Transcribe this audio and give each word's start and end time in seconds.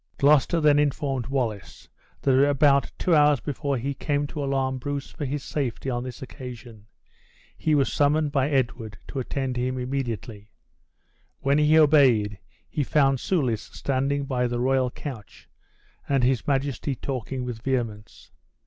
Gloucester 0.17 0.59
then 0.59 0.79
informed 0.79 1.27
Wallace 1.27 1.87
that 2.23 2.31
about 2.49 2.91
two 2.97 3.13
hours 3.15 3.39
before 3.39 3.77
he 3.77 3.93
came 3.93 4.25
to 4.25 4.43
alarm 4.43 4.79
Bruce 4.79 5.11
for 5.11 5.25
his 5.25 5.43
safety 5.43 5.91
on 5.91 6.03
this 6.03 6.23
occasion, 6.23 6.87
he 7.55 7.75
was 7.75 7.93
summoned 7.93 8.31
by 8.31 8.49
Edward 8.49 8.97
to 9.09 9.19
attend 9.19 9.57
him 9.57 9.77
immediately. 9.77 10.49
When 11.41 11.59
he 11.59 11.77
obeyed, 11.77 12.39
he 12.67 12.83
found 12.83 13.19
Soulis 13.19 13.71
standing 13.75 14.25
by 14.25 14.47
the 14.47 14.59
royal 14.59 14.89
couch, 14.89 15.47
and 16.09 16.23
his 16.23 16.47
majesty 16.47 16.95
talking 16.95 17.45
with 17.45 17.61
vehemence. 17.61 18.31